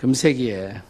[0.00, 0.80] 금세기에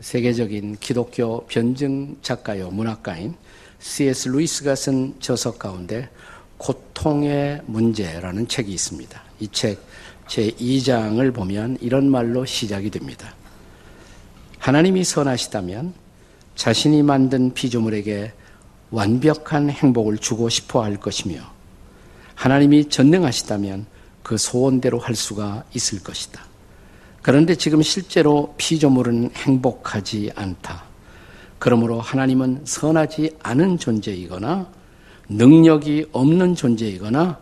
[0.00, 3.36] 세계적인 기독교 변증 작가요 문학가인
[3.78, 4.30] C.S.
[4.30, 6.08] 루이스가 쓴 저서 가운데
[6.58, 9.22] 고통의 문제라는 책이 있습니다.
[9.38, 9.78] 이 책
[10.26, 13.32] 제2장을 보면 이런 말로 시작이 됩니다.
[14.58, 15.94] 하나님이 선하시다면
[16.56, 18.32] 자신이 만든 피조물에게
[18.90, 21.40] 완벽한 행복을 주고 싶어 할 것이며
[22.34, 23.86] 하나님이 전능하시다면
[24.24, 26.51] 그 소원대로 할 수가 있을 것이다.
[27.22, 30.84] 그런데 지금 실제로 피조물은 행복하지 않다.
[31.58, 34.66] 그러므로 하나님은 선하지 않은 존재이거나
[35.28, 37.38] 능력이 없는 존재이거나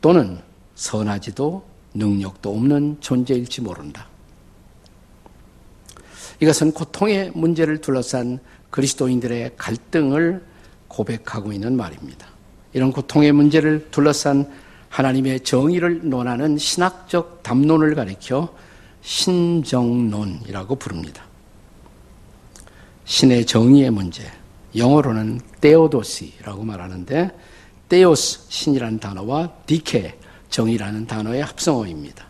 [0.00, 0.38] 또는
[0.76, 4.06] 선하지도 능력도 없는 존재일지 모른다.
[6.40, 8.38] 이것은 고통의 문제를 둘러싼
[8.70, 10.44] 그리스도인들의 갈등을
[10.88, 12.26] 고백하고 있는 말입니다.
[12.72, 14.48] 이런 고통의 문제를 둘러싼
[14.88, 18.54] 하나님의 정의를 논하는 신학적 담론을 가리켜
[19.04, 21.22] 신정론이라고 부릅니다.
[23.04, 24.24] 신의 정의의 문제,
[24.74, 27.30] 영어로는 테오도시라고 말하는데
[27.88, 32.24] 테오스 신이라는 단어와 디케 정의라는 단어의 합성어입니다.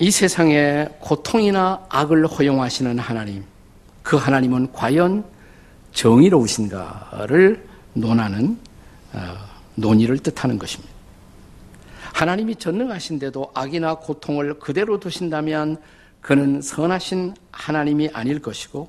[0.00, 3.44] 이 세상에 고통이나 악을 허용하시는 하나님,
[4.02, 5.24] 그 하나님은 과연
[5.92, 8.58] 정의로우신가를 논하는
[9.12, 9.36] 어,
[9.76, 10.93] 논의를 뜻하는 것입니다.
[12.14, 15.78] 하나님이 전능하신데도 악이나 고통을 그대로 두신다면
[16.20, 18.88] 그는 선하신 하나님이 아닐 것이고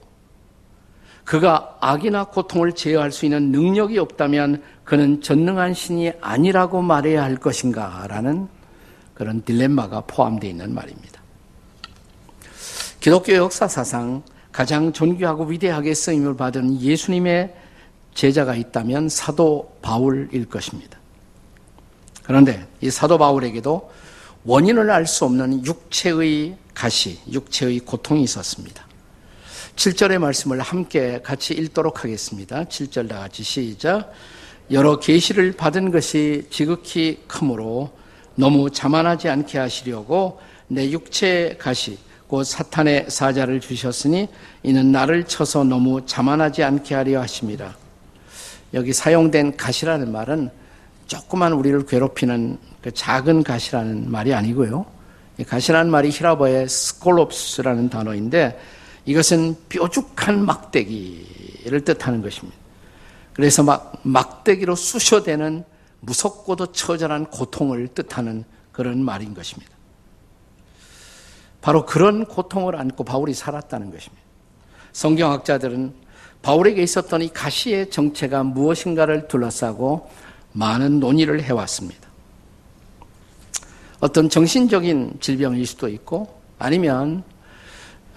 [1.24, 8.48] 그가 악이나 고통을 제어할 수 있는 능력이 없다면 그는 전능한 신이 아니라고 말해야 할 것인가라는
[9.16, 11.20] 그런 딜레마가 포함되어 있는 말입니다.
[13.00, 17.56] 기독교 역사 사상 가장 존귀하고 위대하게 쓰임을 받은 예수님의
[18.14, 21.00] 제자가 있다면 사도 바울일 것입니다.
[22.26, 23.92] 그런데 이 사도 바울에게도
[24.46, 28.86] 원인을 알 수 없는 육체의 가시, 육체의 고통이 있었습니다.
[29.76, 32.64] 7절의 말씀을 함께 같이 읽도록 하겠습니다.
[32.64, 34.12] 7절 다 같이 시작.
[34.72, 37.92] 여러 계시를 받은 것이 지극히 크므로
[38.36, 44.28] 너무 자만하지 않게 하시려고 내 육체의 가시, 곧 사탄의 사자를 주셨으니
[44.64, 47.78] 이는 나를 쳐서 너무 자만하지 않게 하려 하십니다.
[48.74, 50.50] 여기 사용된 가시라는 말은
[51.08, 54.86] 조그만 우리를 괴롭히는 그 작은 가시라는 말이 아니고요.
[55.48, 58.60] 가시라는 말이 히라버의 스콜롭스라는 단어인데
[59.06, 62.58] 이것은 뾰족한 막대기를 뜻하는 것입니다.
[63.34, 65.64] 그래서 막 막대기로 쑤셔대는
[66.00, 69.72] 무섭고도 처절한 고통을 뜻하는 그런 말인 것입니다.
[71.62, 74.24] 바로 그런 고통을 안고 바울이 살았다는 것입니다.
[74.94, 75.94] 성경학자들은
[76.42, 80.10] 바울에게 있었던 이 가시의 정체가 무엇인가를 둘러싸고
[80.56, 82.10] 많은 논의를 해왔습니다.
[84.00, 87.24] 어떤 정신적인 질병일 수도 있고 아니면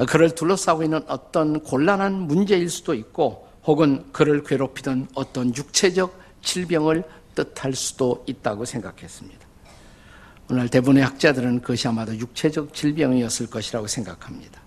[0.08, 7.02] 그를 둘러싸고 있는 어떤 곤란한 문제일 수도 있고 혹은 그를 괴롭히던 어떤 육체적 질병을
[7.34, 9.46] 뜻할 수도 있다고 생각했습니다.
[10.50, 14.57] 오늘 대부분의 학자들은 그것이 아마도 육체적 질병이었을 것이라고 생각합니다.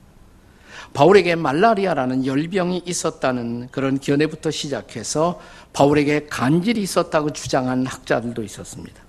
[0.93, 5.39] 바울에게 말라리아라는 열병이 있었다는 그런 견해부터 시작해서
[5.73, 9.01] 바울에게 간질이 있었다고 주장한 학자들도 있었습니다.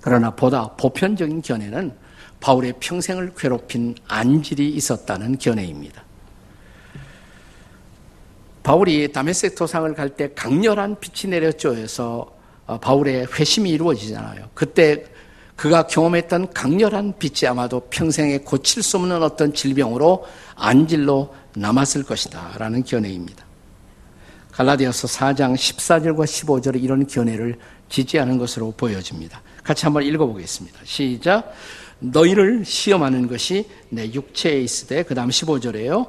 [0.00, 1.92] 그러나 보다 보편적인 견해는
[2.40, 6.02] 바울의 평생을 괴롭힌 안질이 있었다는 견해입니다.
[8.62, 12.34] 바울이 다메섹 도상을 갈 때 강렬한 빛이 내렸죠 해서
[12.66, 14.50] 어, 바울의 회심이 이루어지잖아요.
[14.54, 15.04] 그때
[15.60, 22.52] 그가 경험했던 강렬한 빛이 아마도 평생에 고칠 수 없는 어떤 질병으로 안질로 남았을 것이다.
[22.56, 23.44] 라는 견해입니다.
[24.52, 27.58] 갈라디아서 4장 14절과 15절에 이런 견해를
[27.90, 29.42] 지지하는 것으로 보여집니다.
[29.62, 30.78] 같이 한번 읽어보겠습니다.
[30.84, 31.52] 시작.
[31.98, 36.08] 너희를 시험하는 것이 내 육체에 있으되, 그 다음 15절에요.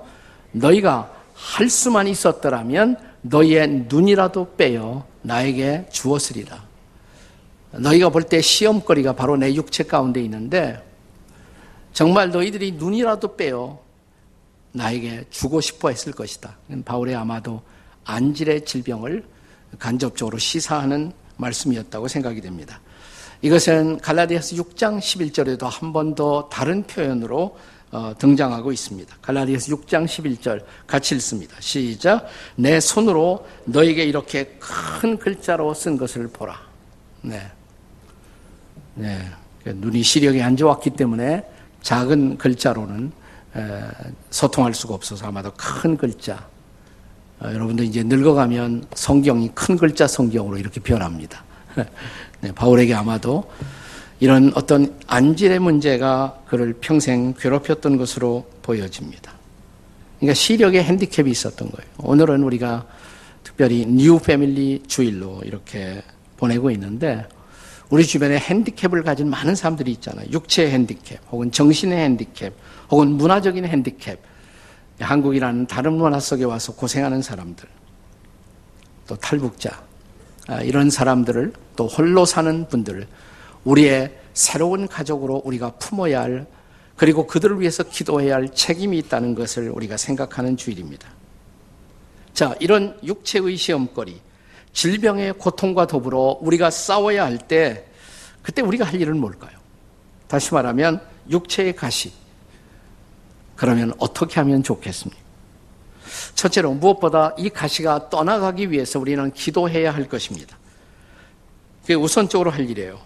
[0.53, 6.70] 너희가 할 수만 있었더라면 너희의 눈이라도 빼어 나에게 주었으리라.
[7.71, 10.83] 너희가 볼 때 시험거리가 바로 내 육체 가운데 있는데
[11.93, 13.79] 정말 너희들이 눈이라도 빼어
[14.73, 16.57] 나에게 주고 싶어 했을 것이다.
[16.85, 17.61] 바울의 아마도
[18.05, 19.23] 안질의 질병을
[19.79, 22.79] 간접적으로 시사하는 말씀이었다고 생각이 됩니다.
[23.41, 27.57] 이것은 갈라디아서 6장 11절에도 한 번 더 다른 표현으로
[27.91, 29.17] 어, 등장하고 있습니다.
[29.21, 31.55] 갈라디아서 6장 11절 같이 읽습니다.
[31.59, 32.27] 시작.
[32.55, 36.57] 내 손으로 너에게 이렇게 큰 글자로 쓴 것을 보라.
[37.21, 37.41] 네.
[38.95, 39.17] 네.
[39.65, 41.43] 눈이 시력이 안 좋았기 때문에
[41.81, 43.11] 작은 글자로는
[44.29, 46.47] 소통할 수가 없어서 아마도 큰 글자.
[47.39, 51.43] 어, 여러분들 이제 늙어가면 성경이 큰 글자 성경으로 이렇게 변합니다.
[52.41, 53.49] 네, 바울에게 아마도
[54.19, 59.33] 이런 어떤 안질의 문제가 그를 평생 괴롭혔던 것으로 보여집니다.
[60.19, 61.91] 그러니까 시력에 핸디캡이 있었던 거예요.
[61.97, 62.85] 오늘은 우리가
[63.43, 66.03] 특별히 new family 주일로 이렇게
[66.37, 67.25] 보내고 있는데
[67.91, 70.25] 우리 주변에 핸디캡을 가진 많은 사람들이 있잖아요.
[70.31, 72.51] 육체의 핸디캡, 혹은 정신의 핸디캡,
[72.89, 74.17] 혹은 문화적인 핸디캡.
[75.01, 77.67] 한국이라는 다른 문화 속에 와서 고생하는 사람들,
[79.07, 79.83] 또 탈북자,
[80.47, 83.07] 아, 이런 사람들을 또 홀로 사는 분들을
[83.65, 86.47] 우리의 새로운 가족으로 우리가 품어야 할
[86.95, 91.09] 그리고 그들을 위해서 기도해야 할 책임이 있다는 것을 우리가 생각하는 주일입니다.
[92.33, 94.21] 자, 이런 육체의 시험거리,
[94.73, 97.85] 질병의 고통과 더불어 우리가 싸워야 할 때,
[98.41, 99.51] 그때 우리가 할 일은 뭘까요?
[100.27, 102.13] 다시 말하면, 육체의 가시.
[103.55, 105.21] 그러면 어떻게 하면 좋겠습니까?
[106.35, 110.57] 첫째로, 무엇보다 이 가시가 떠나가기 위해서 우리는 기도해야 할 것입니다.
[111.81, 112.99] 그게 우선적으로 할 일이에요.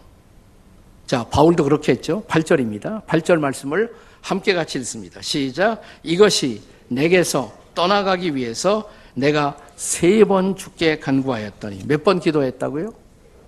[1.07, 2.23] 자, 바울도 그렇게 했죠.
[2.27, 3.05] 8절입니다.
[3.05, 5.21] 8절 말씀을 함께 같이 읽습니다.
[5.21, 5.81] 시작.
[6.03, 12.93] 이것이 내게서 떠나가기 위해서 내가 세 번 죽게 간구하였더니 몇 번 기도했다고요?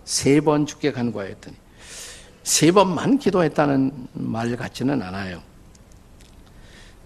[0.05, 1.55] 세 번 죽게 간구하였더니
[2.43, 5.41] 세 번만 기도했다는 말 같지는 않아요.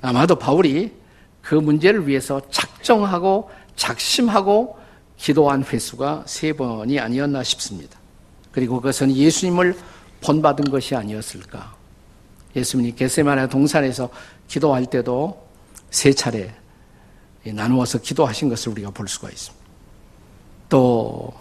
[0.01, 0.93] 아마도 바울이
[1.41, 4.77] 그 문제를 위해서 작정하고 작심하고
[5.17, 7.99] 기도한 횟수가 세 번이 아니었나 싶습니다.
[8.51, 9.75] 그리고 그것은 예수님을
[10.21, 11.75] 본받은 것이 아니었을까.
[12.55, 14.09] 예수님이 겟세마네 동산에서
[14.47, 15.47] 기도할 때도
[15.89, 16.53] 세 차례
[17.45, 19.65] 나누어서 기도하신 것을 우리가 볼 수가 있습니다.
[20.69, 21.33] 또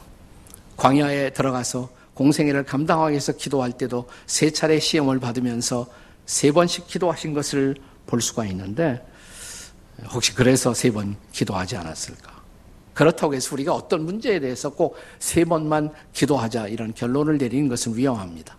[0.77, 5.87] 광야에 들어가서 공생애를 감당하기 위해서 기도할 때도 세 차례 시험을 받으면서
[6.27, 7.77] 세 번씩 기도하신 것을
[8.07, 9.05] 볼 수가 있는데
[10.13, 12.41] 혹시 그래서 세 번 기도하지 않았을까?
[12.95, 18.57] 그렇다고 해서 우리가 어떤 문제에 대해서 꼭 세 번만 기도하자 이런 결론을 내리는 것은 위험합니다.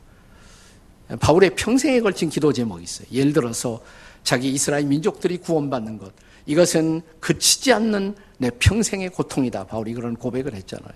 [1.19, 3.07] 바울의 평생에 걸친 기도 제목이 있어요.
[3.11, 3.81] 예를 들어서
[4.23, 6.13] 자기 이스라엘 민족들이 구원받는 것.
[6.45, 9.65] 이것은 그치지 않는 내 평생의 고통이다.
[9.65, 10.93] 바울이 그런 고백을 했잖아요.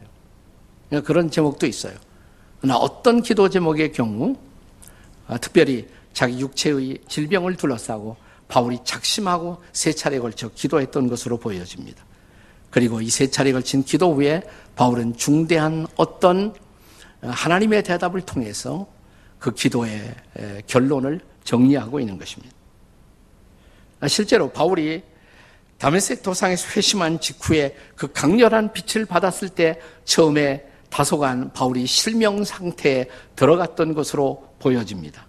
[0.89, 1.94] 그러니까 그런 제목도 있어요.
[2.59, 4.36] 그러나 어떤 기도 제목의 경우,
[5.27, 8.15] 아, 특별히 자기 육체의 질병을 둘러싸고
[8.47, 12.03] 바울이 작심하고 세 차례 걸쳐 기도했던 것으로 보여집니다.
[12.69, 14.44] 그리고 이 세 차례 걸친 기도 후에
[14.75, 16.53] 바울은 중대한 어떤
[17.21, 18.88] 하나님의 대답을 통해서
[19.39, 20.13] 그 기도의
[20.68, 22.53] 결론을 정리하고 있는 것입니다.
[24.00, 25.03] 아, 실제로 바울이
[25.77, 33.06] 다메섹 도상에서 회심한 직후에 그 강렬한 빛을 받았을 때 처음에 다소간 바울이 실명 상태에
[33.36, 35.27] 들어갔던 것으로 보여집니다.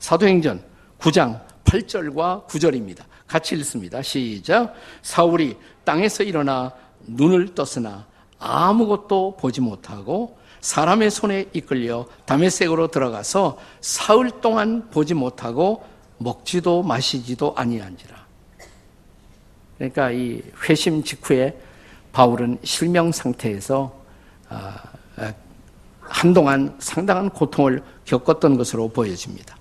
[0.00, 0.62] 사도행전
[0.98, 3.04] 9장 8절과 9절입니다.
[3.26, 4.02] 같이 읽습니다.
[4.02, 4.74] 시작.
[5.02, 6.72] 사울이 땅에서 일어나
[7.06, 8.06] 눈을 떴으나
[8.38, 15.84] 아무것도 보지 못하고 사람의 손에 이끌려 다메섹으로 들어가서 사흘 동안 보지 못하고
[16.18, 18.17] 먹지도 마시지도 아니한지라.
[19.78, 21.56] 그러니까 이 회심 직후에
[22.12, 23.96] 바울은 실명 상태에서
[24.48, 24.82] 아,
[25.16, 25.32] 아,
[26.00, 29.56] 한동안 상당한 고통을 겪었던 것으로 보여집니다.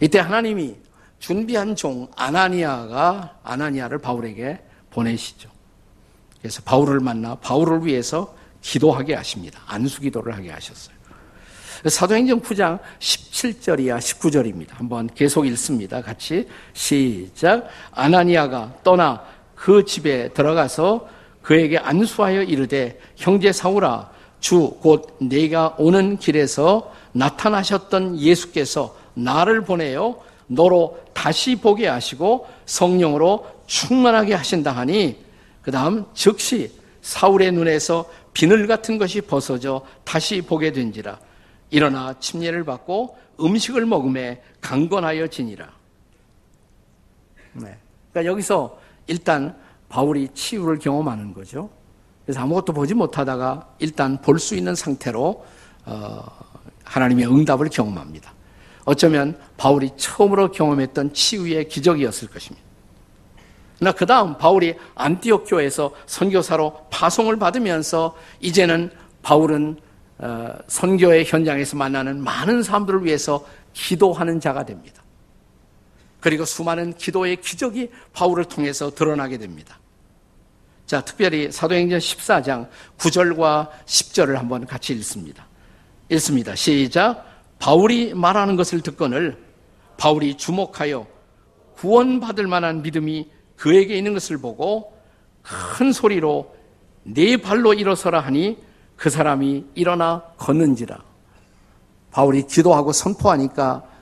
[0.00, 0.76] 이때 하나님이
[1.18, 4.60] 준비한 종 아나니아가 아나니아를 바울에게
[4.90, 5.48] 보내시죠.
[6.38, 9.60] 그래서 바울을 만나 바울을 위해서 기도하게 하십니다.
[9.66, 10.96] 안수 기도를 하게 하셨어요.
[11.86, 14.70] 사도행전 9장 17절이야 19절입니다.
[14.72, 16.02] 한번 계속 읽습니다.
[16.02, 17.68] 같이 시작.
[17.92, 19.24] 아나니아가 떠나
[19.56, 21.08] 그 집에 들어가서
[21.42, 31.56] 그에게 안수하여 이르되 형제 사울아 주곧 내가 오는 길에서 나타나셨던 예수께서 나를 보내요 너로 다시
[31.56, 35.16] 보게 하시고 성령으로 충만하게 하신다 하니
[35.62, 36.70] 그 다음 즉시
[37.00, 41.18] 사울의 눈에서 비늘 같은 것이 벗어져 다시 보게 된지라
[41.70, 45.70] 일어나 침례를 받고 음식을 먹음에 강건하여 지니라.
[47.54, 47.76] 네.
[48.12, 49.56] 그러니까 여기서 일단
[49.88, 51.70] 바울이 치유를 경험하는 거죠.
[52.24, 55.44] 그래서 아무것도 보지 못하다가 일단 볼 수 있는 상태로
[55.86, 56.24] 어,
[56.84, 58.32] 하나님의 응답을 경험합니다.
[58.84, 62.66] 어쩌면 바울이 처음으로 경험했던 치유의 기적이었을 것입니다.
[63.80, 68.90] 나그 다음 바울이 안티옥 교에서 선교사로 파송을 받으면서 이제는
[69.22, 69.78] 바울은
[70.18, 73.44] 어, 선교의 현장에서 만나는 많은 사람들을 위해서
[73.74, 75.02] 기도하는 자가 됩니다.
[76.26, 79.78] 그리고 수많은 기도의 기적이 바울을 통해서 드러나게 됩니다.
[80.84, 82.68] 자, 특별히 사도행전 14장
[82.98, 85.46] 9절과 10절을 한번 같이 읽습니다.
[86.08, 86.56] 읽습니다.
[86.56, 87.24] 시작.
[87.60, 89.38] 바울이 말하는 것을 듣거늘
[89.98, 91.06] 바울이 주목하여
[91.76, 94.98] 구원받을 만한 믿음이 그에게 있는 것을 보고
[95.42, 96.56] 큰 소리로
[97.04, 98.58] 네 발로 일어서라 하니
[98.96, 100.98] 그 사람이 일어나 걷는지라.
[102.10, 103.95] 바울이 기도하고 선포하니까 어,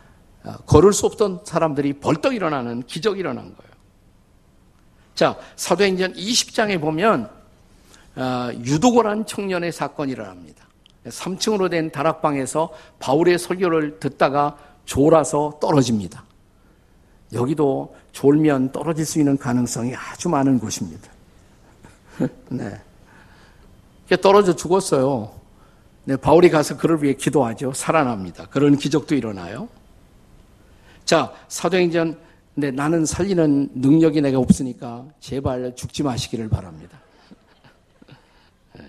[0.66, 3.74] 걸을 수 없던 사람들이 벌떡 일어나는 기적이 일어난 거예요.
[5.14, 7.30] 자, 사도행전 20장에 보면
[8.16, 10.64] 어, 유도고란 청년의 사건이 일어납니다.
[11.06, 16.24] 3층으로 된 다락방에서 바울의 설교를 듣다가 졸아서 떨어집니다.
[17.32, 21.10] 여기도 졸면 떨어질 수 있는 가능성이 아주 많은 곳입니다.
[22.48, 22.80] 네.
[24.20, 25.32] 떨어져 죽었어요.
[26.04, 27.72] 네, 바울이 가서 그를 위해 기도하죠.
[27.72, 28.46] 살아납니다.
[28.50, 29.68] 그런 기적도 일어나요.
[31.04, 32.18] 자, 사도행전,
[32.54, 36.98] 네, 나는 살리는 능력이 내가 없으니까 제발 죽지 마시기를 바랍니다.
[38.74, 38.84] 네.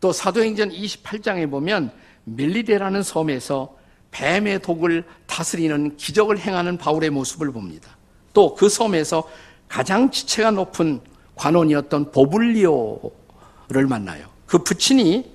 [0.00, 1.92] 또 사도행전 28장에 보면
[2.24, 3.76] 밀리데라는 섬에서
[4.10, 7.96] 뱀의 독을 다스리는 기적을 행하는 바울의 모습을 봅니다.
[8.32, 9.28] 또 그 섬에서
[9.68, 11.00] 가장 지체가 높은
[11.36, 14.28] 관원이었던 보블리오를 만나요.
[14.46, 15.32] 그 부친이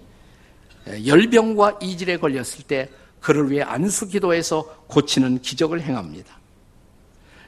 [1.05, 2.89] 열병과 이질에 걸렸을 때
[3.19, 6.39] 그를 위해 안수 기도해서 고치는 기적을 행합니다.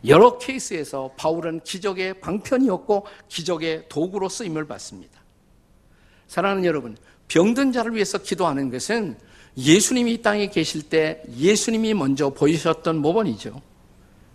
[0.08, 5.22] 여러 케이스에서 바울은 기적의 방편이었고 기적의 도구로 쓰임을 받습니다.
[6.28, 6.98] 사랑하는 여러분,
[7.28, 9.18] 병든 자를 위해서 기도하는 것은
[9.58, 13.62] 예수님이 이 땅에 계실 때 예수님이 먼저 보이셨던 모범이죠.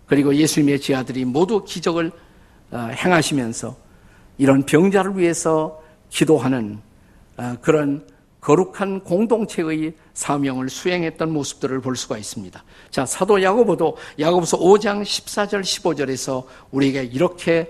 [0.05, 2.11] 그리고 예수님의 지아들이 모두 기적을
[2.71, 3.75] 어, 행하시면서
[4.37, 6.79] 이런 병자를 위해서 기도하는
[7.37, 8.07] 어, 그런
[8.47, 12.63] 거룩한 공동체의 사명을 수행했던 모습들을 볼 수가 있습니다.
[12.89, 17.69] 자, 사도 야고보도 야고보서 5장 14절 15절에서 우리에게 이렇게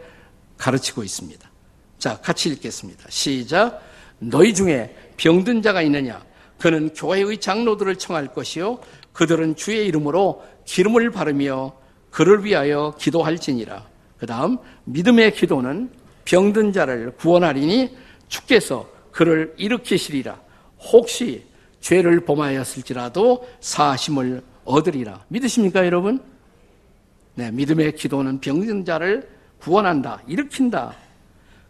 [0.59, 1.49] 가르치고 있습니다.
[1.97, 3.05] 자, 같이 읽겠습니다.
[3.09, 3.81] 시작.
[4.19, 6.23] 너희 중에 병든 자가 있느냐?
[6.59, 8.79] 그는 교회의 장로들을 청할 것이요
[9.13, 11.73] 그들은 주의 이름으로 기름을 바르며
[12.11, 13.83] 그를 위하여 기도할지니라.
[14.19, 15.89] 그 다음 믿음의 기도는
[16.25, 20.45] 병든 자를 구원하리니 주께서 그를 일으키시리라.
[20.79, 21.45] 혹시
[21.81, 25.23] 죄를 범하였을지라도 사심을 얻으리라.
[25.29, 26.21] 믿으십니까, 여러분?
[27.35, 29.29] 네, 믿음의 기도는 병든 자를
[29.59, 30.95] 구원한다, 일으킨다.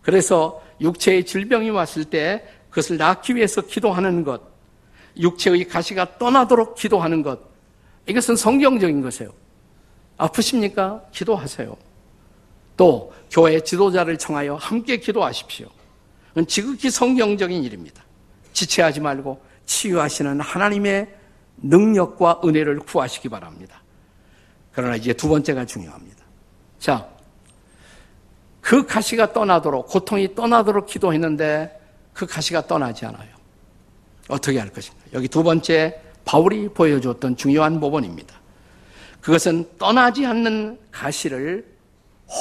[0.01, 4.41] 그래서 육체의 질병이 왔을 때 그것을 낫기 위해서 기도하는 것,
[5.17, 7.39] 육체의 가시가 떠나도록 기도하는 것,
[8.07, 9.31] 이것은 성경적인 것이에요.
[10.17, 11.03] 아프십니까?
[11.11, 11.75] 기도하세요.
[12.77, 15.67] 또 교회 지도자를 청하여 함께 기도하십시오.
[16.47, 18.06] 지극히 성경적인 일입니다.
[18.57, 21.07] 지체하지 말고 치유하시는 하나님의
[21.57, 23.83] 능력과 은혜를 구하시기 바랍니다.
[24.71, 26.23] 그러나 이제 두 번째가 중요합니다.
[26.79, 27.07] 자,
[28.61, 31.79] 그 가시가 떠나도록, 고통이 떠나도록 기도했는데
[32.13, 33.29] 그 가시가 떠나지 않아요.
[34.27, 34.99] 어떻게 할 것인가?
[35.13, 38.35] 여기 두 번째 바울이 보여줬던 중요한 부분입니다.
[39.21, 41.65] 그것은 떠나지 않는 가시를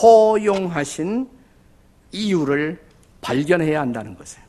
[0.03, 1.29] 허용하신
[2.13, 2.83] 이유를
[3.21, 4.46] 발견해야 한다는 것이에요.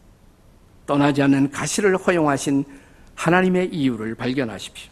[0.88, 2.66] 떠나지 않는 가시를 허용하신
[3.14, 4.90] 하나님의 이유를 발견하십시오.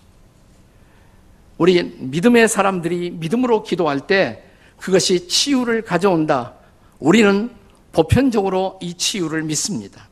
[1.58, 4.44] 우리 믿음의 사람들이 믿음으로 기도할 때
[4.78, 6.54] 그것이 치유를 가져온다.
[7.00, 7.50] 우리는
[7.94, 10.10] 보편적으로 이 치유를 믿습니다.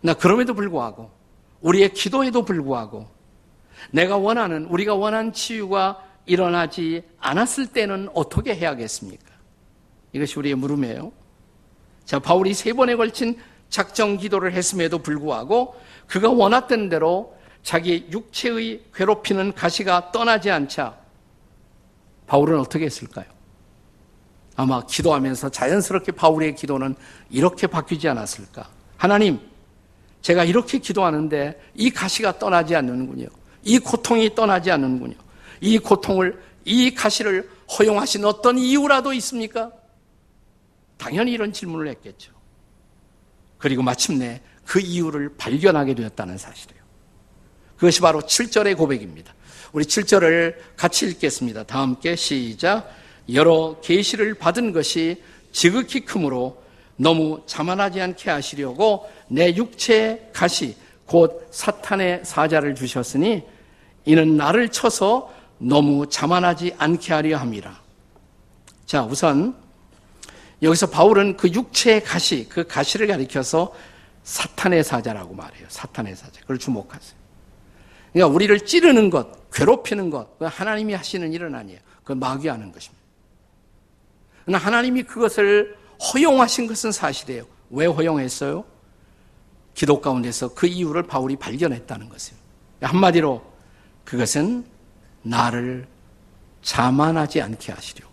[0.00, 1.10] 나 그럼에도 불구하고
[1.60, 3.06] 우리의 기도에도 불구하고
[3.90, 9.30] 내가 원하는 우리가 원한 치유가 일어나지 않았을 때는 어떻게 해야겠습니까?
[10.12, 11.12] 이것이 우리의 물음이에요.
[12.06, 13.36] 자, 바울이 세 번에 걸친
[13.70, 15.74] 작정 기도를 했음에도 불구하고
[16.06, 20.98] 그가 원했던 대로 자기 육체의 괴롭히는 가시가 떠나지 않자
[22.26, 23.26] 바울은 어떻게 했을까요?
[24.56, 26.94] 아마 기도하면서 자연스럽게 바울의 기도는
[27.30, 28.68] 이렇게 바뀌지 않았을까?
[28.96, 29.40] 하나님,
[30.20, 33.26] 제가 이렇게 기도하는데 이 가시가 떠나지 않는군요.
[33.62, 35.14] 이 고통이 떠나지 않는군요.
[35.60, 37.48] 이 고통을, 이 가시를
[37.78, 39.70] 허용하신 어떤 이유라도 있습니까?
[40.98, 42.32] 당연히 이런 질문을 했겠죠.
[43.60, 46.80] 그리고 마침내 그 이유를 발견하게 되었다는 사실이에요.
[47.76, 49.32] 그것이 바로 7절의 고백입니다.
[49.72, 51.62] 우리 7절을 같이 읽겠습니다.
[51.64, 52.90] 다 함께 시작.
[53.32, 56.62] 여러 계시를 받은 것이 지극히 크므로
[56.96, 60.76] 너무 자만하지 않게 하시려고 내 육체의 가시
[61.06, 63.42] 곧 사탄의 사자를 주셨으니
[64.04, 67.80] 이는 나를 쳐서 너무 자만하지 않게 하려 함이라.
[68.86, 69.54] 자, 우선
[70.62, 73.74] 여기서 바울은 그 육체의 가시, 그 가시를 가리켜서
[74.24, 75.66] 사탄의 사자라고 말해요.
[75.68, 76.40] 사탄의 사자.
[76.42, 77.18] 그걸 주목하세요.
[78.12, 81.80] 그러니까 우리를 찌르는 것, 괴롭히는 것, 하나님이 하시는 일은 아니에요.
[82.02, 83.00] 그건 마귀하는 것입니다.
[84.52, 85.76] 하나님이 그것을
[86.12, 87.46] 허용하신 것은 사실이에요.
[87.70, 88.64] 왜 허용했어요?
[89.74, 92.38] 기도 가운데서 그 이유를 바울이 발견했다는 것이에요.
[92.82, 93.42] 한마디로
[94.04, 94.64] 그것은
[95.22, 95.86] 나를
[96.62, 98.09] 자만하지 않게 하시려고.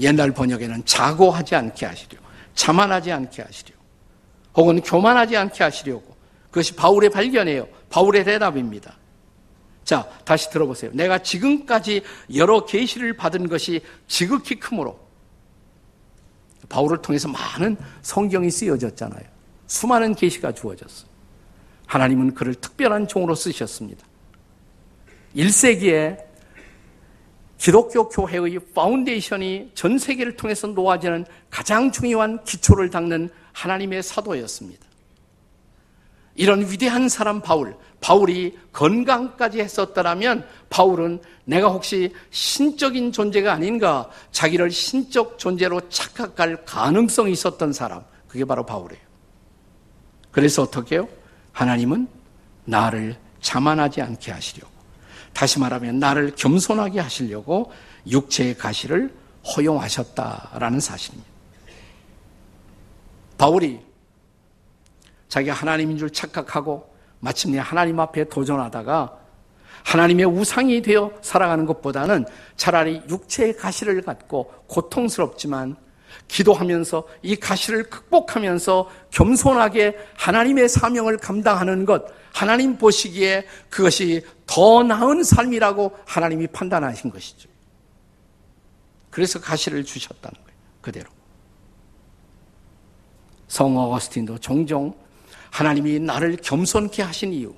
[0.00, 2.26] 옛날 번역에는 자고하지 않게 하시려고.
[2.54, 3.82] 자만하지 않게 하시려고.
[4.54, 6.16] 혹은 교만하지 않게 하시려고.
[6.50, 7.68] 그것이 바울의 발견이에요.
[7.90, 8.96] 바울의 대답입니다.
[9.84, 10.90] 자, 다시 들어보세요.
[10.94, 12.02] 내가 지금까지
[12.34, 14.98] 여러 계시를 받은 것이 지극히 크므로
[16.68, 19.22] 바울을 통해서 많은 성경이 쓰여졌잖아요.
[19.68, 21.06] 수많은 계시가 주어졌어.
[21.86, 24.04] 하나님은 그를 특별한 종으로 쓰셨습니다.
[25.36, 26.25] 1세기에
[27.58, 34.86] 기독교 교회의 foundation이 전 세계를 통해서 놓아지는 가장 중요한 기초를 닦는 하나님의 사도였습니다.
[36.34, 45.38] 이런 위대한 사람 바울, 바울이 건강까지 했었더라면 바울은 내가 혹시 신적인 존재가 아닌가 자기를 신적
[45.38, 49.02] 존재로 착각할 가능성이 있었던 사람, 그게 바로 바울이에요.
[50.30, 51.08] 그래서 어떻게 해요?
[51.52, 52.06] 하나님은
[52.66, 54.75] 나를 자만하지 않게 하시려고.
[55.36, 57.70] 다시 말하면 나를 겸손하게 하시려고
[58.08, 59.14] 육체의 가시를
[59.54, 61.30] 허용하셨다라는 사실입니다.
[63.36, 63.80] 바울이
[65.28, 66.90] 자기가 하나님인 줄 착각하고
[67.20, 69.18] 마침내 하나님 앞에 도전하다가
[69.84, 72.24] 하나님의 우상이 되어 살아가는 것보다는
[72.56, 75.76] 차라리 육체의 가시를 갖고 고통스럽지만
[76.28, 85.96] 기도하면서 이 가시를 극복하면서 겸손하게 하나님의 사명을 감당하는 것, 하나님 보시기에 그것이 더 나은 삶이라고
[86.04, 87.48] 하나님이 판단하신 것이죠.
[89.10, 90.58] 그래서 가시를 주셨다는 거예요.
[90.82, 91.10] 그대로.
[93.48, 94.94] 성 어거스틴도 종종
[95.50, 97.54] 하나님이 나를 겸손케 하신 이유,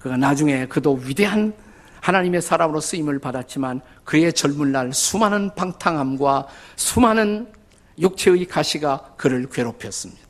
[0.00, 1.54] 그가 나중에 그도 위대한
[2.02, 7.50] 하나님의 사람으로 쓰임을 받았지만 그의 젊은 날 수많은 방탕함과 수많은
[7.98, 10.20] 육체의 가시가 그를 괴롭혔습니다.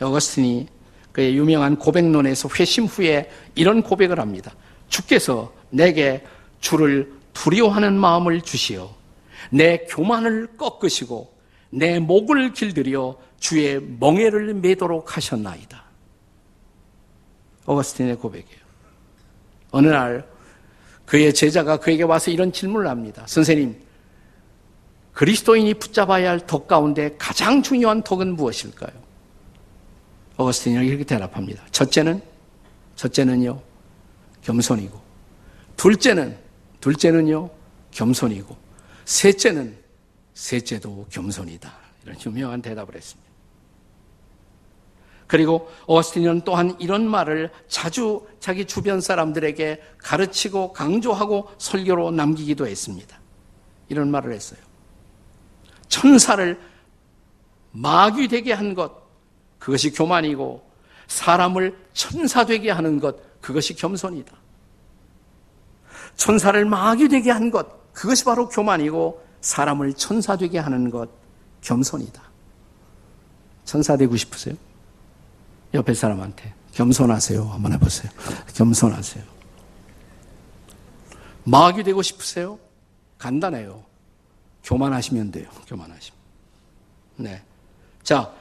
[0.00, 0.68] 어거스틴이
[1.12, 4.52] 그의 유명한 고백론에서 회심 후에 이런 고백을 합니다.
[4.88, 6.24] 주께서 내게
[6.60, 8.92] 주를 두려워하는 마음을 주시어
[9.50, 11.38] 내 교만을 꺾으시고
[11.70, 15.84] 내 목을 길들여 주의 멍에를 매도록 하셨나이다.
[17.64, 18.58] 어거스틴의 고백이에요.
[19.70, 20.26] 어느 날
[21.08, 23.24] 그의 제자가 그에게 와서 이런 질문을 합니다.
[23.26, 23.80] 선생님,
[25.14, 28.92] 그리스도인이 붙잡아야 할 덕 가운데 가장 중요한 덕은 무엇일까요?
[30.36, 31.64] 어거스틴이 이렇게 대답합니다.
[31.72, 32.20] 첫째는,
[32.94, 33.58] 첫째는요,
[34.42, 35.00] 겸손이고,
[35.78, 36.36] 둘째는,
[36.80, 37.50] 둘째는요,
[37.90, 38.54] 겸손이고,
[39.06, 39.78] 셋째는,
[40.34, 41.72] 셋째도 겸손이다.
[42.04, 43.27] 이런 유명한 대답을 했습니다.
[45.28, 53.20] 그리고 어스틴은 또한 이런 말을 자주 자기 주변 사람들에게 가르치고 강조하고 설교로 남기기도 했습니다.
[53.88, 54.58] 이런 말을 했어요.
[55.88, 56.58] 천사를
[57.72, 58.90] 마귀 되게 한 것,
[59.58, 60.66] 그것이 교만이고
[61.06, 64.34] 사람을 천사 되게 하는 것, 그것이 겸손이다.
[66.16, 71.10] 천사를 마귀 되게 한 것, 그것이 바로 교만이고 사람을 천사 되게 하는 것,
[71.60, 72.22] 겸손이다.
[73.66, 74.56] 천사 되고 싶으세요?
[75.74, 77.44] 옆에 사람한테 겸손하세요.
[77.44, 78.10] 한번 해보세요.
[78.54, 79.24] 겸손하세요.
[81.44, 82.58] 마귀 되고 싶으세요?
[83.18, 83.82] 간단해요.
[84.64, 85.48] 교만하시면 돼요.
[85.66, 86.18] 교만하시면.
[87.16, 87.42] 네.
[88.02, 88.32] 자,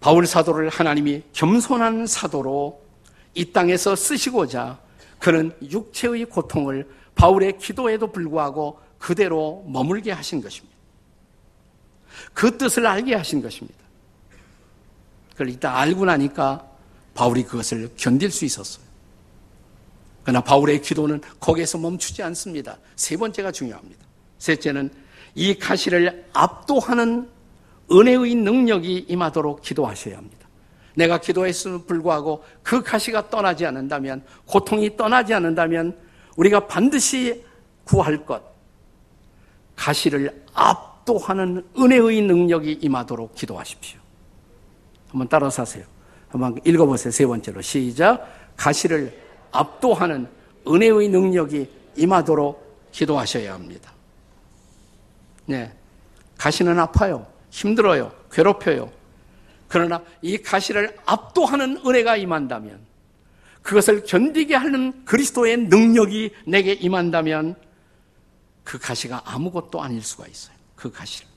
[0.00, 2.80] 바울 사도를 하나님이 겸손한 사도로
[3.34, 4.78] 이 땅에서 쓰시고자
[5.18, 10.76] 그는 육체의 고통을 바울의 기도에도 불구하고 그대로 머물게 하신 것입니다.
[12.32, 13.78] 그 뜻을 알게 하신 것입니다.
[15.38, 16.66] 그걸 이따 알고 나니까
[17.14, 18.84] 바울이 그것을 견딜 수 있었어요.
[20.24, 22.76] 그러나 바울의 기도는 거기에서 멈추지 않습니다.
[22.96, 24.04] 세 번째가 중요합니다.
[24.38, 24.90] 셋째는
[25.36, 27.30] 이 가시를 압도하는
[27.90, 30.48] 은혜의 능력이 임하도록 기도하셔야 합니다.
[30.96, 35.96] 내가 기도했음을 불구하고 그 가시가 떠나지 않는다면, 고통이 떠나지 않는다면,
[36.36, 37.44] 우리가 반드시
[37.84, 38.42] 구할 것,
[39.76, 44.07] 가시를 압도하는 은혜의 능력이 임하도록 기도하십시오.
[45.08, 45.84] 한번 따라서 하세요.
[46.28, 47.10] 한번 읽어보세요.
[47.10, 47.62] 세 번째로.
[47.62, 48.54] 시작.
[48.56, 49.18] 가시를
[49.50, 50.28] 압도하는
[50.66, 53.92] 은혜의 능력이 임하도록 기도하셔야 합니다.
[55.46, 55.72] 네.
[56.36, 57.26] 가시는 아파요.
[57.50, 58.12] 힘들어요.
[58.30, 58.90] 괴롭혀요.
[59.66, 62.80] 그러나 이 가시를 압도하는 은혜가 임한다면,
[63.62, 67.56] 그것을 견디게 하는 그리스도의 능력이 내게 임한다면,
[68.64, 70.56] 그 가시가 아무것도 아닐 수가 있어요.
[70.74, 71.27] 그 가시를.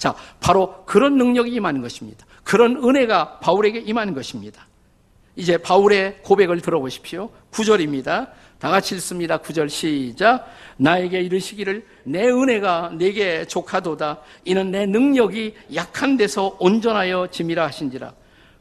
[0.00, 2.24] 자, 바로 그런 능력이 임하는 것입니다.
[2.42, 4.66] 그런 은혜가 바울에게 임하는 것입니다.
[5.36, 7.28] 이제 바울의 고백을 들어보십시오.
[7.52, 8.30] 9절입니다.
[8.58, 9.36] 다 같이 읽습니다.
[9.36, 10.46] 9절 시작.
[10.78, 14.20] 나에게 이르시기를 내 은혜가 내게 족하도다.
[14.46, 18.14] 이는 내 능력이 약한 데서 온전하여 짐이라 하신지라.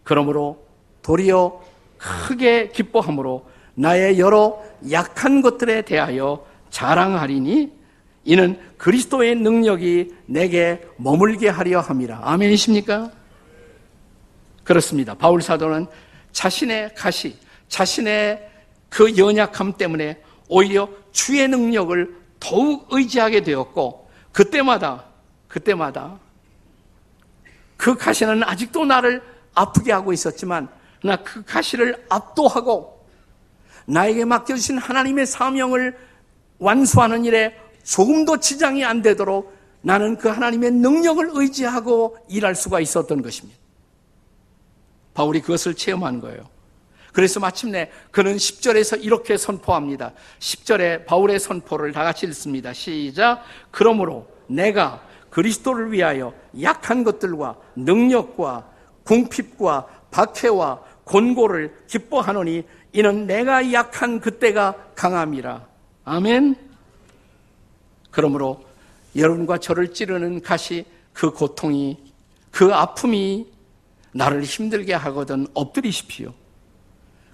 [0.04, 0.67] 그러므로
[1.02, 1.62] 도리어
[1.97, 7.78] 크게 기뻐함으로 나의 여러 약한 것들에 대하여 자랑하리니
[8.29, 12.19] 이는 그리스도의 능력이 내게 머물게 하려 함이라.
[12.21, 13.09] 아멘이십니까?
[14.63, 15.15] 그렇습니다.
[15.15, 15.87] 바울 사도는
[16.31, 17.35] 자신의 가시,
[17.69, 18.47] 자신의
[18.87, 25.05] 그 연약함 때문에 오히려 주의 능력을 더욱 의지하게 되었고 그때마다
[25.47, 26.19] 그때마다
[27.77, 29.23] 그 가시는 아직도 나를
[29.55, 30.69] 아프게 하고 있었지만
[31.03, 33.07] 나그 가시를 압도하고
[33.87, 35.97] 나에게 맡겨주신 하나님의 사명을
[36.59, 43.60] 완수하는 일에 조금도 지장이 안 되도록 나는 그 하나님의 능력을 의지하고 일할 수가 있었던 것입니다.
[45.15, 46.41] 바울이 그것을 체험한 거예요.
[47.13, 50.13] 그래서 마침내 그는 10절에서 이렇게 선포합니다.
[50.38, 52.73] 10절에 바울의 선포를 다 같이 읽습니다.
[52.73, 53.43] 시작.
[53.71, 58.69] 그러므로 내가 그리스도를 위하여 약한 것들과 능력과
[59.04, 65.67] 궁핍과 박해와 곤고를 기뻐하노니 이는 내가 약한 그때가 강함이라.
[66.06, 66.68] 아멘.
[68.11, 68.63] 그러므로
[69.15, 71.97] 여러분과 저를 찌르는 가시 그 고통이
[72.51, 73.47] 그 아픔이
[74.11, 76.33] 나를 힘들게 하거든 엎드리십시오.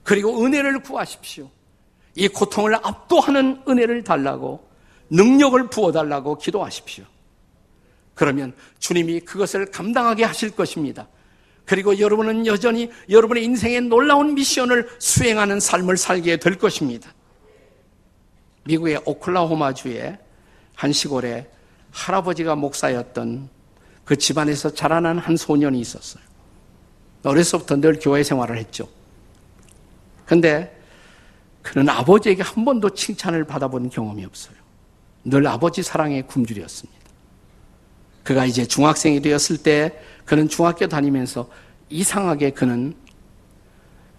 [0.03, 1.49] 그리고 은혜를 구하십시오.
[2.15, 4.67] 이 고통을 압도하는 은혜를 달라고
[5.09, 7.05] 능력을 부어달라고 기도하십시오.
[8.13, 11.07] 그러면 주님이 그것을 감당하게 하실 것입니다.
[11.65, 17.13] 그리고 여러분은 여전히 여러분의 인생의 놀라운 미션을 수행하는 삶을 살게 될 것입니다.
[18.63, 20.17] 미국의 오클라호마주의
[20.75, 21.49] 한 시골에
[21.91, 23.49] 할아버지가 목사였던
[24.03, 26.23] 그 집안에서 자라난 한 소년이 있었어요.
[27.23, 28.87] 어려서부터 늘 교회 생활을 했죠.
[30.25, 30.71] 근데
[31.61, 34.55] 그는 아버지에게 한 번도 칭찬을 받아본 경험이 없어요.
[35.23, 36.99] 늘 아버지 사랑의 굶주렸습니다.
[38.23, 41.49] 그가 이제 중학생이 되었을 때 그는 중학교 다니면서
[41.89, 42.95] 이상하게 그는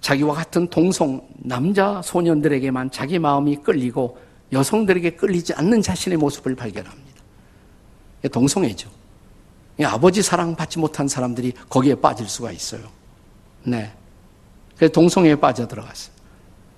[0.01, 4.19] 자기와 같은 동성 남자 소년들에게만 자기 마음이 끌리고
[4.53, 7.23] 여성들에게 끌리지 않는 자신의 모습을 발견합니다.
[8.33, 8.91] 동성애죠.
[9.85, 12.83] 아버지 사랑 받지 못한 사람들이 거기에 빠질 수가 있어요.
[13.63, 13.93] 네.
[14.77, 16.15] 그래서 동성애에 빠져 들어갔어요.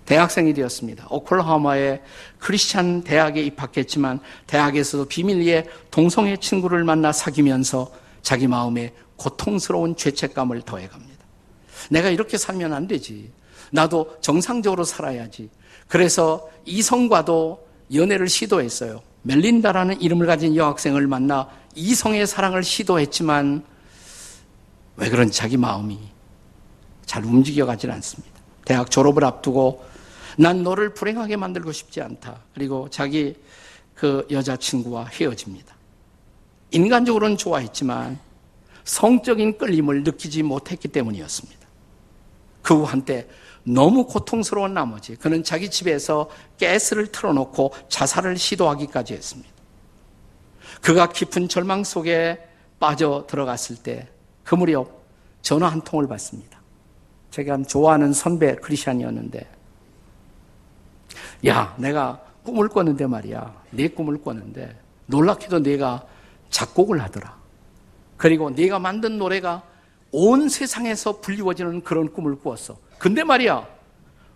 [0.04, 1.06] 대학생이 되었습니다.
[1.10, 2.00] 오클라호마의
[2.38, 11.24] 크리스찬 대학에 입학했지만 대학에서도 비밀리에 동성애 친구를 만나 사귀면서 자기 마음에 고통스러운 죄책감을 더해갑니다.
[11.90, 13.30] 내가 이렇게 살면 안 되지.
[13.70, 15.50] 나도 정상적으로 살아야지.
[15.88, 19.02] 그래서 이성과도 연애를 시도했어요.
[19.22, 23.64] 멜린다라는 이름을 가진 여학생을 만나 이성의 사랑을 시도했지만
[24.96, 25.98] 왜 그런지 자기 마음이
[27.06, 28.38] 잘 움직여가질 않습니다.
[28.64, 29.84] 대학 졸업을 앞두고
[30.36, 32.40] 난 너를 불행하게 만들고 싶지 않다.
[32.54, 33.34] 그리고 자기
[33.94, 35.74] 그 여자친구와 헤어집니다.
[36.70, 38.18] 인간적으로는 좋아했지만
[38.84, 41.58] 성적인 끌림을 느끼지 못했기 때문이었습니다.
[42.62, 43.26] 그 후 한때
[43.68, 46.28] 너무 고통스러운 나머지 그는 자기 집에서
[46.60, 49.50] 가스를 틀어놓고 자살을 시도하기까지 했습니다.
[50.80, 52.38] 그가 깊은 절망 속에
[52.78, 54.08] 빠져 들어갔을 때
[54.48, 55.04] 그 무렵
[55.42, 56.58] 전화 한 통을 받습니다.
[57.30, 59.46] 제가 좋아하는 선배 크리스천이었는데
[61.48, 63.62] 야, 내가 꿈을 꿨는데 말이야.
[63.72, 66.06] 네 꿈을 꿨는데 놀랍게도 네가
[66.48, 67.36] 작곡을 하더라.
[68.16, 69.62] 그리고 네가 만든 노래가
[70.12, 72.78] 온 세상에서 불리워지는 그런 꿈을 꾸었어.
[72.98, 73.66] 근데 말이야.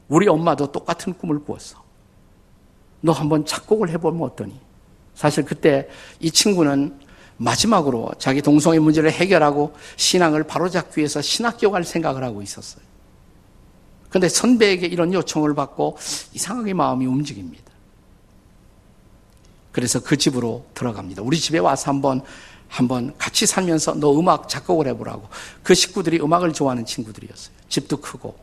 [0.08, 1.82] 우리 엄마도 똑같은 꿈을 꾸었어.
[3.00, 4.58] 너 한번 작곡을 해보면 어떠니?
[5.14, 5.88] 사실 그때
[6.20, 6.98] 이 친구는
[7.36, 12.82] 마지막으로 자기 동성애 문제를 해결하고 신앙을 바로잡기 위해서 신학교 갈 생각을 하고 있었어요.
[14.10, 15.96] 근데 선배에게 이런 요청을 받고
[16.34, 17.72] 이상하게 마음이 움직입니다.
[19.72, 21.22] 그래서 그 집으로 들어갑니다.
[21.22, 22.22] 우리 집에 와서 한번
[22.68, 25.28] 한번 같이 살면서 너 음악 작곡을 해보라고.
[25.62, 27.54] 그 식구들이 음악을 좋아하는 친구들이었어요.
[27.68, 28.34] 집도 크고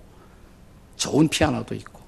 [0.99, 1.99] 좋은 피아노도 있고.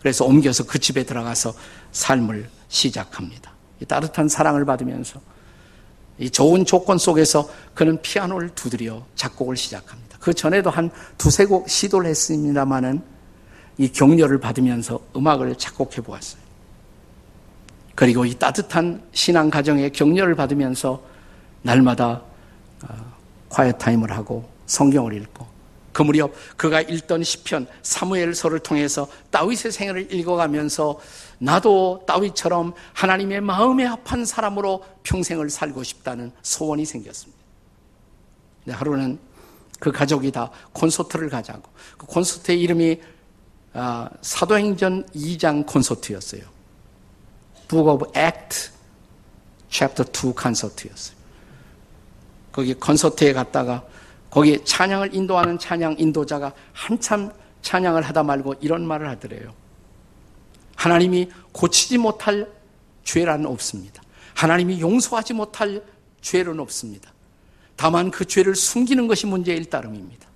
[0.00, 1.54] 그래서 옮겨서 그 집에 들어가서
[1.92, 3.52] 삶을 시작합니다.
[3.86, 5.20] 따뜻한 사랑을 받으면서
[6.18, 10.18] 이 좋은 조건 속에서 그는 피아노를 두드려 작곡을 시작합니다.
[10.20, 13.00] 그 전에도 한 두세 곡 시도를 했습니다마는
[13.78, 16.42] 이 격려를 받으면서 음악을 작곡해 보았어요.
[17.94, 21.00] 그리고 이 따뜻한 신앙 가정의 격려를 받으면서
[21.62, 22.22] 날마다
[23.48, 25.57] quiet time을 하고 성경을 읽고
[25.98, 31.00] 그 무렵 그가 읽던 시편 사무엘서를 통해서 다윗의 생애를 읽어가면서
[31.38, 37.42] 나도 다윗처럼 하나님의 마음에 합한 사람으로 평생을 살고 싶다는 소원이 생겼습니다.
[38.68, 39.18] 하루는
[39.80, 41.68] 그 가족이 다 콘서트를 가자고.
[41.96, 43.00] 그 콘서트의 이름이
[43.72, 46.42] 아, 사도행전 2장 콘서트였어요.
[47.66, 48.70] Book of Act
[49.68, 51.16] Chapter 2 콘서트였어요.
[52.52, 53.84] 거기 콘서트에 갔다가
[54.38, 59.52] 거기 찬양을 인도하는 찬양 인도자가 한참 찬양을 하다 말고 이런 말을 하더래요.
[60.76, 62.48] 하나님이 고치지 못할
[63.02, 64.00] 죄란 없습니다.
[64.36, 65.82] 하나님이 용서하지 못할
[66.20, 67.12] 죄는 없습니다.
[67.74, 70.28] 다만 그 죄를 숨기는 것이 문제일 따름입니다.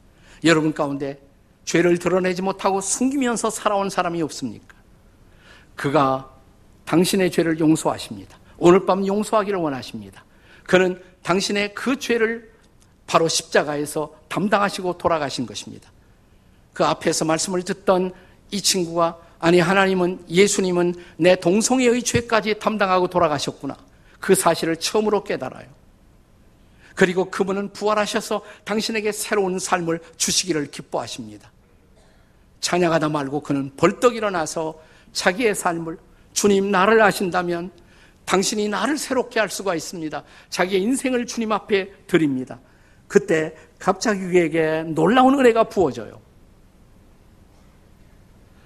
[0.42, 1.20] 여러분 가운데
[1.64, 4.74] 죄를 드러내지 못하고 숨기면서 살아온 사람이 없습니까?
[5.76, 6.28] 그가
[6.86, 8.36] 당신의 죄를 용서하십니다.
[8.58, 10.24] 오늘 밤 용서하기를 원하십니다.
[10.64, 12.51] 그는 당신의 그 죄를
[13.06, 15.90] 바로 십자가에서 담당하시고 돌아가신 것입니다.
[16.72, 18.12] 그 앞에서 말씀을 듣던
[18.50, 23.76] 이 친구가 아니 하나님은 예수님은 내 동성애의 죄까지 담당하고 돌아가셨구나.
[24.20, 25.66] 그 사실을 처음으로 깨달아요.
[26.94, 31.50] 그리고 그분은 부활하셔서 당신에게 새로운 삶을 주시기를 기뻐하십니다.
[32.60, 34.80] 찬양하다 말고 그는 벌떡 일어나서
[35.12, 35.98] 자기의 삶을
[36.32, 37.70] 주님 나를 아신다면
[38.24, 40.22] 당신이 나를 새롭게 할 수가 있습니다.
[40.48, 42.60] 자기의 인생을 주님 앞에 드립니다.
[43.12, 46.18] 그때 갑자기 그에게 놀라운 은혜가 부어져요.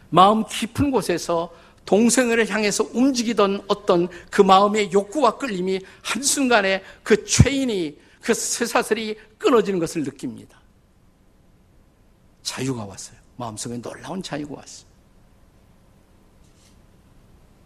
[0.09, 1.52] 마음 깊은 곳에서
[1.85, 10.04] 동생을 향해서 움직이던 어떤 그 마음의 욕구와 끌림이 한순간에 그 죄인이 그 쇠사슬이 끊어지는 것을
[10.04, 10.61] 느낍니다.
[12.44, 13.18] 자유가 왔어요.
[13.35, 14.87] 마음속에 놀라운 자유가 왔어요.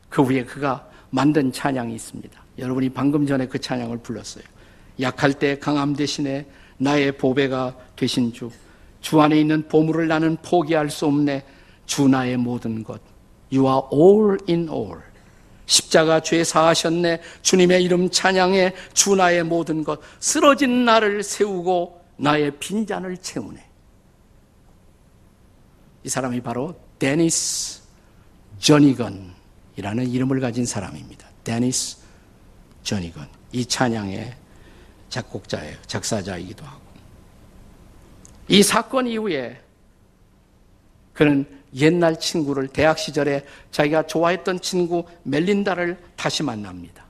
[0.09, 2.43] 그 후에 그가 만든 찬양이 있습니다.
[2.57, 4.45] 여러분이 방금 전에 그 찬양을 불렀어요.
[4.99, 6.47] 약할 때 강함 대신에
[6.81, 8.51] 나의 보배가 되신 주,
[9.03, 11.45] 주 안에 있는 보물을 나는 포기할 수 없네.
[11.85, 13.01] 주 나의 모든 것.
[13.53, 14.99] You are all in all.
[15.67, 17.21] 십자가 죄 사하셨네.
[17.43, 18.75] 주님의 이름 찬양해.
[18.95, 20.01] 주 나의 모든 것.
[20.21, 23.63] 쓰러진 나를 세우고 나의 빈잔을 채우네.
[26.03, 27.83] 이 사람이 바로 데니스
[28.59, 31.29] 저니건이라는 이름을 가진 사람입니다.
[31.45, 31.99] 데니스
[32.83, 33.29] 저니건.
[33.53, 34.35] 이 찬양의
[35.11, 35.77] 작곡자예요.
[35.87, 36.81] 작사자이기도 하고.
[38.49, 39.61] 이 사건 이후에
[41.13, 47.05] 그는 옛날 친구를 대학 시절에 자기가 좋아했던 친구 멜린다를 다시 만납니다.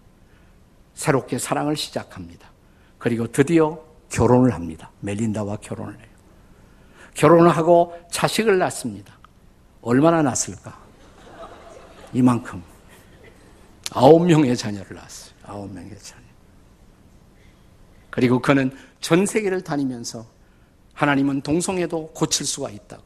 [0.95, 2.51] 새롭게 사랑을 시작합니다.
[2.99, 4.91] 그리고 드디어 결혼을 합니다.
[5.01, 6.07] 멜린다와 결혼을 해요.
[7.15, 9.19] 결혼을 하고 자식을 낳습니다.
[9.81, 10.79] 얼마나 낳았을까?
[12.13, 12.63] 이만큼.
[13.93, 15.35] 아홉 명의 자녀를 낳았어요.
[15.45, 16.20] 아홉 명의 자녀.
[18.11, 18.71] 그리고 그는
[19.01, 20.27] 전 세계를 다니면서
[20.95, 23.03] 하나님은 동성애도 고칠 수가 있다고.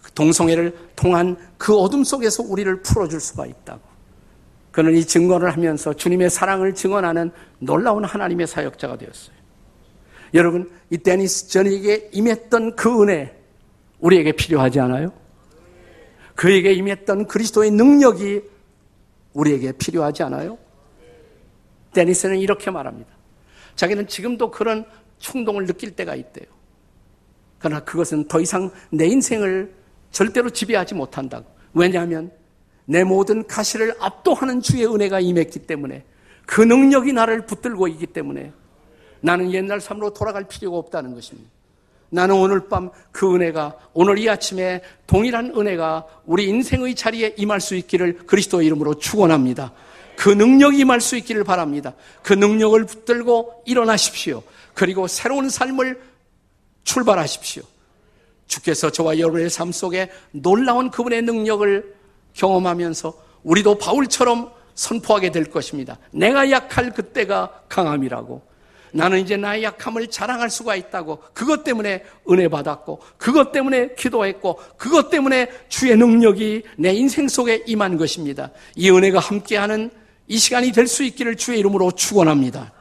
[0.00, 3.80] 그 동성애를 통한 그 어둠 속에서 우리를 풀어줄 수가 있다고.
[4.70, 9.36] 그는 이 증언을 하면서 주님의 사랑을 증언하는 놀라운 하나님의 사역자가 되었어요.
[10.34, 13.38] 여러분, 이 데니스 전에게 임했던 그 은혜,
[14.00, 15.12] 우리에게 필요하지 않아요?
[16.34, 18.42] 그에게 임했던 그리스도의 능력이
[19.34, 20.58] 우리에게 필요하지 않아요?
[21.92, 23.10] 데니스는 이렇게 말합니다.
[23.76, 24.84] 자기는 지금도 그런
[25.18, 26.46] 충동을 느낄 때가 있대요.
[27.58, 29.72] 그러나 그것은 더 이상 내 인생을
[30.10, 31.46] 절대로 지배하지 못한다고.
[31.74, 32.30] 왜냐하면
[32.84, 36.04] 내 모든 가시를 압도하는 주의 은혜가 임했기 때문에
[36.46, 38.52] 그 능력이 나를 붙들고 있기 때문에
[39.20, 41.48] 나는 옛날 삶으로 돌아갈 필요가 없다는 것입니다.
[42.10, 47.76] 나는 오늘 밤 그 은혜가 오늘 이 아침에 동일한 은혜가 우리 인생의 자리에 임할 수
[47.76, 49.72] 있기를 그리스도의 이름으로 축원합니다.
[50.16, 51.94] 그 능력이 임할 수 있기를 바랍니다.
[52.22, 54.42] 그 능력을 붙들고 일어나십시오.
[54.74, 56.00] 그리고 새로운 삶을
[56.84, 57.62] 출발하십시오.
[58.46, 61.94] 주께서 저와 여러분의 삶 속에 놀라운 그분의 능력을
[62.34, 65.98] 경험하면서 우리도 바울처럼 선포하게 될 것입니다.
[66.10, 68.52] 내가 약할 그때가 강함이라고.
[68.94, 71.22] 나는 이제 나의 약함을 자랑할 수가 있다고.
[71.32, 77.96] 그것 때문에 은혜 받았고, 그것 때문에 기도했고, 그것 때문에 주의 능력이 내 인생 속에 임한
[77.96, 78.50] 것입니다.
[78.76, 79.90] 이 은혜가 함께하는
[80.32, 82.72] 이 시간이 될 수 있기를 주의 이름으로 축원합니다.